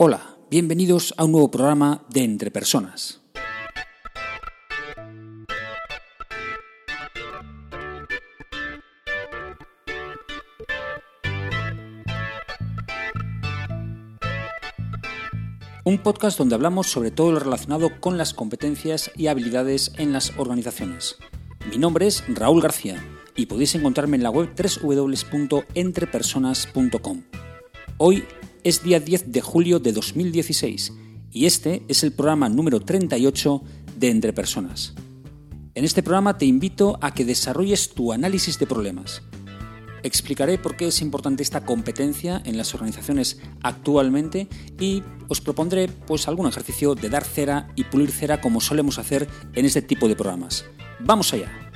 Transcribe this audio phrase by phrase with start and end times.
[0.00, 3.20] Hola, bienvenidos a un nuevo programa de Entre Personas.
[15.82, 20.32] Un podcast donde hablamos sobre todo lo relacionado con las competencias y habilidades en las
[20.38, 21.16] organizaciones.
[21.68, 23.04] Mi nombre es Raúl García
[23.34, 27.22] y podéis encontrarme en la web www.entrepersonas.com.
[27.96, 28.22] Hoy
[28.64, 30.92] es día 10 de julio de 2016
[31.30, 33.62] y este es el programa número 38
[33.98, 34.94] de Entre Personas.
[35.74, 39.22] En este programa te invito a que desarrolles tu análisis de problemas.
[40.02, 44.48] Explicaré por qué es importante esta competencia en las organizaciones actualmente
[44.80, 49.28] y os propondré pues algún ejercicio de dar cera y pulir cera como solemos hacer
[49.54, 50.64] en este tipo de programas.
[51.00, 51.67] Vamos allá.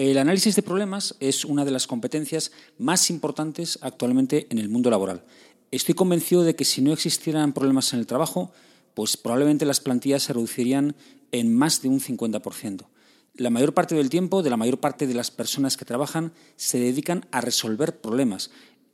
[0.00, 4.88] El análisis de problemas es una de las competencias más importantes actualmente en el mundo
[4.88, 5.24] laboral.
[5.70, 8.50] Estoy convencido de que si no existieran problemas en el trabajo,
[8.94, 10.96] pues probablemente las plantillas se reducirían
[11.32, 12.86] en más de un 50%.
[13.34, 16.78] La mayor parte del tiempo de la mayor parte de las personas que trabajan se
[16.78, 18.50] dedican a resolver problemas.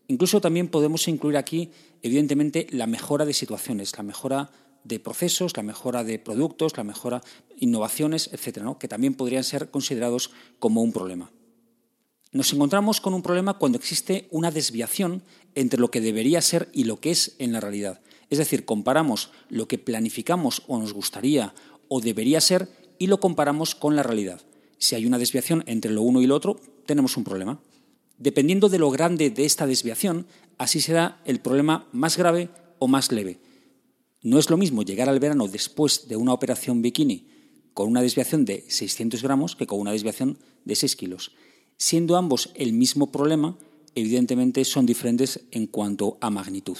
[0.08, 1.70] Incluso también podemos incluir aquí,
[2.02, 4.50] evidentemente, la mejora de situaciones, la mejora
[4.86, 7.22] de procesos, la mejora de productos, la mejora
[7.58, 11.30] innovaciones, etcétera, que también podrían ser considerados como un problema.
[12.32, 15.22] Nos encontramos con un problema cuando existe una desviación
[15.54, 18.00] entre lo que debería ser y lo que es en la realidad.
[18.28, 21.54] Es decir, comparamos lo que planificamos o nos gustaría
[21.88, 24.42] o debería ser y lo comparamos con la realidad.
[24.78, 27.60] Si hay una desviación entre lo uno y lo otro, tenemos un problema.
[28.18, 30.26] Dependiendo de lo grande de esta desviación,
[30.58, 33.38] así será el problema más grave o más leve.
[34.26, 37.28] No es lo mismo llegar al verano después de una operación bikini
[37.74, 41.30] con una desviación de 600 gramos que con una desviación de 6 kilos.
[41.76, 43.56] Siendo ambos el mismo problema,
[43.94, 46.76] evidentemente son diferentes en cuanto a magnitud.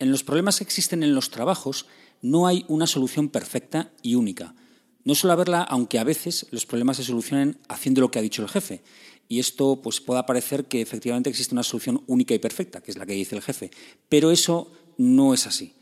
[0.00, 1.86] En los problemas que existen en los trabajos
[2.20, 4.56] no hay una solución perfecta y única.
[5.04, 8.42] No suele haberla, aunque a veces los problemas se solucionen haciendo lo que ha dicho
[8.42, 8.82] el jefe.
[9.28, 12.98] Y esto pues, pueda parecer que efectivamente existe una solución única y perfecta, que es
[12.98, 13.70] la que dice el jefe.
[14.08, 15.74] Pero eso no es así.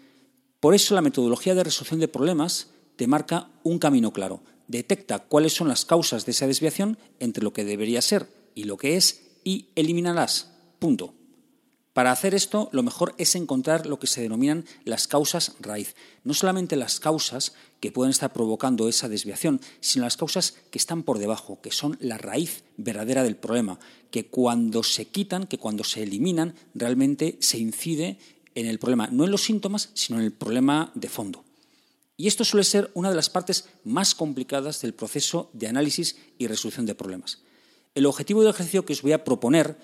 [0.63, 4.45] Por eso la metodología de resolución de problemas te marca un camino claro.
[4.69, 8.77] Detecta cuáles son las causas de esa desviación entre lo que debería ser y lo
[8.77, 10.53] que es y elimínalas.
[10.79, 11.15] Punto.
[11.93, 15.97] Para hacer esto, lo mejor es encontrar lo que se denominan las causas raíz.
[16.23, 21.03] No solamente las causas que pueden estar provocando esa desviación, sino las causas que están
[21.03, 23.81] por debajo, que son la raíz verdadera del problema,
[24.13, 28.21] que cuando se quitan, que cuando se eliminan, realmente se incide
[28.55, 31.45] en el problema, no en los síntomas, sino en el problema de fondo.
[32.17, 36.47] Y esto suele ser una de las partes más complicadas del proceso de análisis y
[36.47, 37.43] resolución de problemas.
[37.95, 39.77] El objetivo del ejercicio que os voy a proponer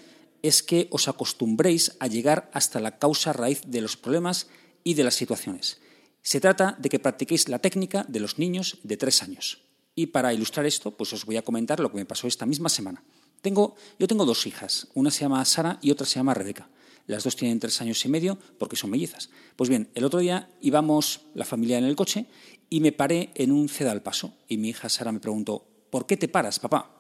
[0.43, 4.47] es que os acostumbréis a llegar hasta la causa raíz de los problemas
[4.85, 5.81] y de las situaciones.
[6.23, 9.62] Se trata de que practiquéis la técnica de los niños de tres años.
[9.95, 12.69] Y para ilustrar esto, pues os voy a comentar lo que me pasó esta misma
[12.69, 13.03] semana.
[13.41, 16.69] Tengo, yo tengo dos hijas, una se llama Sara y otra se llama Rebeca.
[17.09, 19.31] Las dos tienen tres años y medio porque son mellizas.
[19.57, 22.27] Pues bien, el otro día íbamos la familia en el coche
[22.69, 26.19] y me paré en un cedal paso y mi hija Sara me preguntó, ¿por qué
[26.19, 26.95] te paras, papá?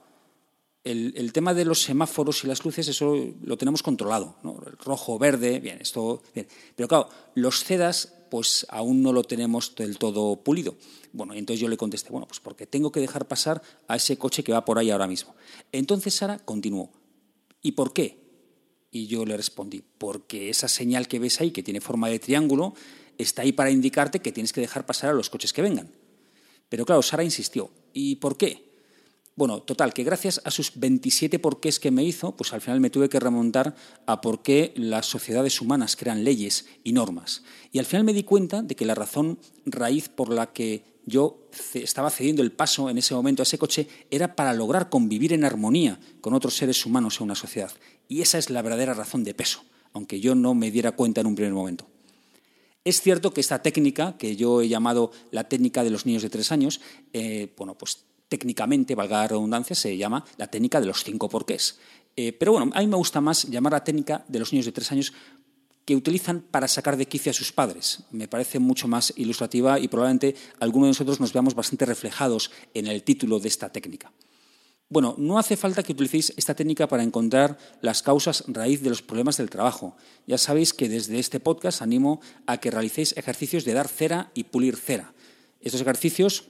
[0.82, 4.58] El, tema de los semáforos y las luces, eso lo tenemos controlado, ¿no?
[4.82, 6.48] rojo, verde, bien, esto, bien.
[6.74, 10.76] Pero claro, los cedas, pues aún no lo tenemos del todo pulido.
[11.12, 14.42] Bueno, entonces yo le contesté, bueno, pues porque tengo que dejar pasar a ese coche
[14.42, 15.34] que va por ahí ahora mismo.
[15.72, 16.90] Entonces Sara continuó,
[17.60, 18.27] ¿y por qué?
[18.90, 22.74] Y yo le respondí, porque esa señal que ves ahí, que tiene forma de triángulo,
[23.18, 25.90] está ahí para indicarte que tienes que dejar pasar a los coches que vengan.
[26.68, 28.68] Pero claro, Sara insistió, ¿y por qué?
[29.38, 32.90] Bueno, total, que gracias a sus 27 porqués que me hizo, pues al final me
[32.90, 37.44] tuve que remontar a por qué las sociedades humanas crean leyes y normas.
[37.70, 41.48] Y al final me di cuenta de que la razón raíz por la que yo
[41.72, 45.44] estaba cediendo el paso en ese momento a ese coche era para lograr convivir en
[45.44, 47.70] armonía con otros seres humanos en una sociedad.
[48.08, 51.26] Y esa es la verdadera razón de peso, aunque yo no me diera cuenta en
[51.26, 51.86] un primer momento.
[52.84, 56.30] Es cierto que esta técnica, que yo he llamado la técnica de los niños de
[56.30, 56.80] tres años,
[57.12, 61.78] eh, bueno, pues técnicamente, valga la redundancia, se llama la técnica de los cinco porqués.
[62.16, 64.72] Eh, pero bueno, a mí me gusta más llamar la técnica de los niños de
[64.72, 65.12] tres años
[65.84, 68.00] que utilizan para sacar de quicio a sus padres.
[68.10, 72.86] Me parece mucho más ilustrativa y probablemente algunos de nosotros nos veamos bastante reflejados en
[72.86, 74.12] el título de esta técnica.
[74.90, 79.02] Bueno, no hace falta que utilicéis esta técnica para encontrar las causas raíz de los
[79.02, 79.94] problemas del trabajo.
[80.26, 84.44] Ya sabéis que desde este podcast animo a que realicéis ejercicios de dar cera y
[84.44, 85.12] pulir cera.
[85.60, 86.48] Estos ejercicios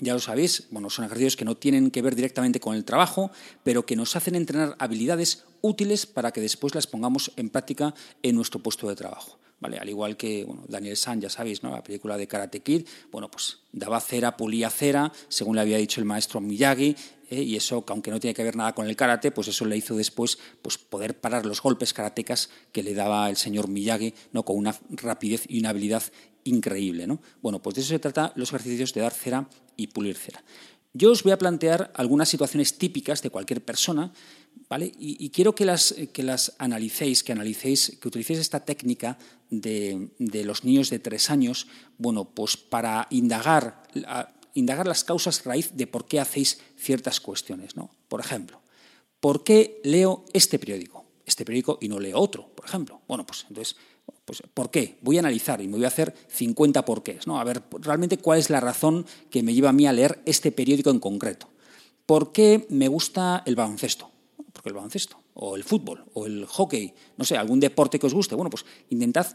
[0.00, 3.30] ya lo sabéis, bueno, son ejercicios que no tienen que ver directamente con el trabajo,
[3.62, 8.34] pero que nos hacen entrenar habilidades útiles para que después las pongamos en práctica en
[8.34, 9.38] nuestro puesto de trabajo.
[9.60, 9.78] ¿Vale?
[9.78, 11.70] Al igual que Daniel San, ya sabéis, ¿no?
[11.70, 16.00] la película de Karate Kid, bueno, pues daba cera, pulía cera, según le había dicho
[16.00, 16.96] el maestro Miyagi,
[17.32, 17.42] ¿eh?
[17.42, 19.96] y eso, aunque no tiene que ver nada con el karate, pues eso le hizo
[19.96, 24.44] después pues, poder parar los golpes karatecas que le daba el señor Miyagi, ¿no?
[24.44, 26.02] con una rapidez y una habilidad
[26.44, 27.06] increíble.
[27.06, 27.20] ¿no?
[27.40, 30.42] Bueno, pues de eso se trata los ejercicios de dar cera y pulir cera.
[30.94, 34.12] Yo os voy a plantear algunas situaciones típicas de cualquier persona,
[34.68, 34.92] ¿vale?
[34.98, 39.16] Y, quiero que las, que las analicéis, que analicéis, que utilicéis esta técnica
[39.48, 43.84] de, los niños de tres años, bueno, pues para indagar,
[44.54, 47.90] indagar las causas raíz de por qué hacéis ciertas cuestiones, ¿no?
[48.08, 48.60] Por ejemplo,
[49.20, 51.04] ¿por qué leo este periódico?
[51.24, 53.00] Este periódico y no leo otro, por ejemplo.
[53.06, 53.76] Bueno, pues entonces
[54.24, 54.98] pues, ¿por qué?
[55.02, 57.26] Voy a analizar y me voy a hacer 50 porqués.
[57.26, 57.38] ¿no?
[57.38, 60.52] A ver, realmente, ¿cuál es la razón que me lleva a mí a leer este
[60.52, 61.48] periódico en concreto?
[62.06, 64.10] ¿Por qué me gusta el baloncesto?
[64.52, 68.14] Porque el baloncesto, o el fútbol, o el hockey, no sé, algún deporte que os
[68.14, 68.34] guste.
[68.34, 69.26] Bueno, pues intentad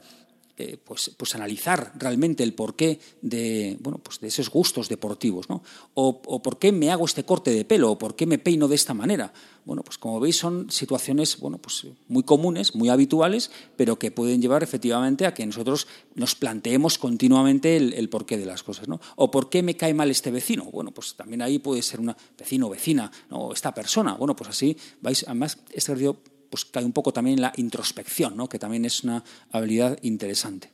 [0.59, 5.61] eh, pues, pues, analizar realmente el porqué de, bueno, pues de esos gustos deportivos, ¿no?
[5.93, 8.73] O, por qué me hago este corte de pelo, o por qué me peino de
[8.73, 9.31] esta manera.
[9.65, 14.41] Bueno, pues como veis son situaciones bueno, pues muy comunes, muy habituales, pero que pueden
[14.41, 18.99] llevar efectivamente a que nosotros nos planteemos continuamente el, porqué de las cosas, ¿no?
[19.15, 20.63] O por qué me cae mal este vecino.
[20.71, 23.37] Bueno, pues también ahí puede ser una vecino o vecina, ¿no?
[23.37, 24.15] O esta persona.
[24.15, 26.17] Bueno, pues así vais, además, este ejercicio
[26.49, 28.49] pues cae un poco también en la introspección, ¿no?
[28.49, 30.71] que también es una habilidad interesante.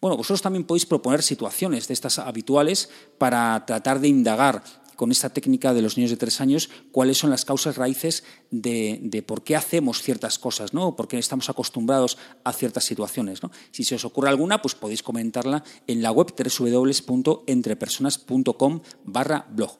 [0.00, 4.62] Bueno, vosotros también podéis proponer situaciones de estas habituales para tratar de indagar
[4.96, 9.24] con esta técnica de los niños de tres años cuáles son las causas raíces de,
[9.26, 10.94] por qué hacemos ciertas cosas, ¿no?
[10.94, 13.42] por qué estamos acostumbrados a ciertas situaciones.
[13.42, 13.50] ¿no?
[13.70, 19.78] Si se os ocurre alguna, pues podéis comentarla en la web www.entrepersonas.com barra blog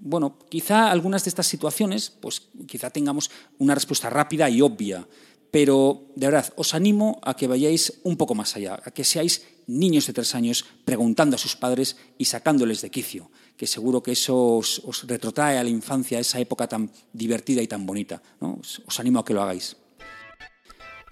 [0.00, 5.06] bueno, quizá algunas de estas situaciones, pues quizá tengamos una respuesta rápida y obvia,
[5.50, 9.42] pero de verdad os animo a que vayáis un poco más allá, a que seáis
[9.66, 14.12] niños de tres años preguntando a sus padres y sacándoles de quicio, que seguro que
[14.12, 18.22] eso os, retrotrae a la infancia, a esa época tan divertida y tan bonita.
[18.40, 19.76] Os, animo a que lo hagáis.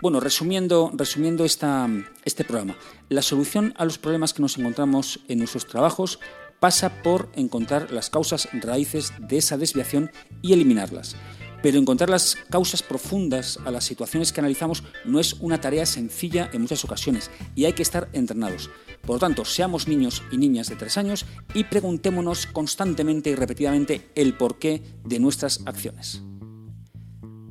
[0.00, 2.77] Bueno, resumiendo, resumiendo este programa,
[3.09, 6.21] la solución a los problemas que nos encontramos en nuestros trabajos
[6.66, 10.10] pasa por encontrar las causas raíces de esa desviación
[10.42, 11.14] y eliminarlas.
[11.62, 16.50] Pero encontrar las causas profundas a las situaciones que analizamos no es una tarea sencilla
[16.52, 18.68] en muchas ocasiones y hay que estar entrenados.
[19.02, 21.24] Por lo tanto, seamos niños y niñas de tres años
[21.54, 26.20] y preguntémonos constantemente y repetidamente el porqué de nuestras acciones.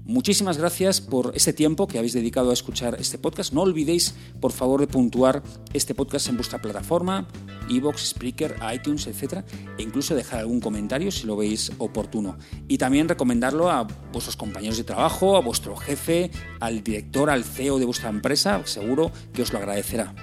[0.07, 3.53] Muchísimas gracias por este tiempo que habéis dedicado a escuchar este podcast.
[3.53, 5.41] No olvidéis, por favor, de puntuar
[5.73, 7.27] este podcast en vuestra plataforma,
[7.71, 9.43] Evox, Spreaker, iTunes, etc.
[9.79, 12.37] E incluso dejar algún comentario si lo veis oportuno.
[12.67, 16.29] Y también recomendarlo a vuestros compañeros de trabajo, a vuestro jefe,
[16.59, 18.61] al director, al CEO de vuestra empresa.
[18.65, 20.13] Seguro que os lo agradecerá.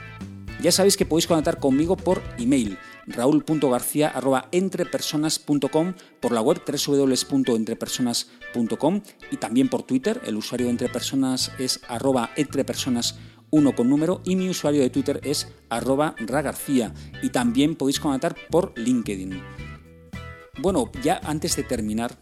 [0.63, 9.69] Ya sabéis que podéis contactar conmigo por email raúl.garcía.entrepersonas.com, por la web www.entrepersonas.com y también
[9.69, 10.23] por Twitter.
[10.25, 13.19] El usuario de Entrepersonas es arroba entrepersonas
[13.51, 18.35] 1 con número y mi usuario de Twitter es arroba ragarcía y también podéis contactar
[18.51, 19.43] por LinkedIn.
[20.59, 22.19] Bueno, ya antes de terminar,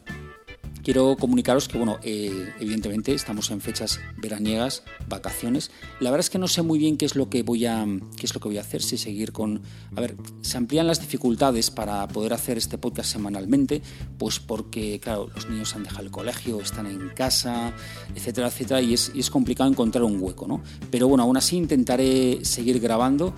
[0.83, 5.71] quiero comunicaros que, bueno, eh, evidentemente estamos en fechas veraniegas, vacaciones.
[6.01, 8.27] La verdad es que no sé muy bien qué es lo que voy a, qué
[8.27, 9.63] es lo que voy a hacer, si seguir con...
[9.97, 13.83] A ver, se amplían las dificultades para poder hacer este podcast semanalmente,
[14.19, 17.73] pues porque, claro, los niños han dejado el colegio, están en casa,
[18.15, 20.63] etcétera, etcétera, y es, y es complicado encontrar un hueco, ¿no?
[20.91, 23.35] Pero bueno, aún así intentaré seguir grabando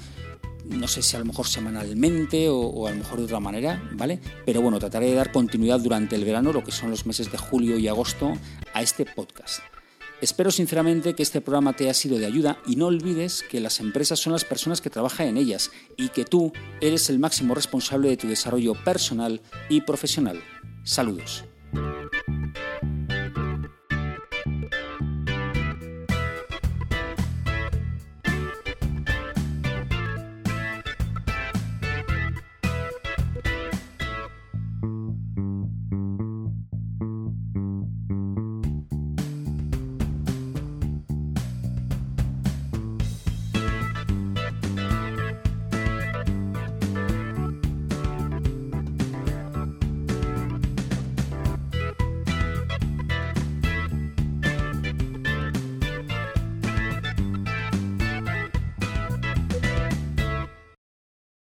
[0.64, 4.20] no sé si a lo mejor semanalmente o, a lo mejor de otra manera, ¿vale?
[4.44, 7.38] Pero bueno, trataré de dar continuidad durante el verano, lo que son los meses de
[7.38, 8.32] julio y agosto,
[8.72, 9.60] a este podcast.
[10.20, 13.80] Espero sinceramente que este programa te haya sido de ayuda y no olvides que las
[13.80, 18.08] empresas son las personas que trabajan en ellas y que tú eres el máximo responsable
[18.08, 20.40] de tu desarrollo personal y profesional.
[20.84, 21.44] Saludos.